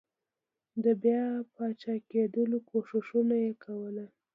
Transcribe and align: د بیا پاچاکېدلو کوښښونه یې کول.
د 0.83 0.85
بیا 1.03 1.23
پاچاکېدلو 1.53 2.57
کوښښونه 2.69 3.35
یې 3.45 3.53
کول. 3.63 3.97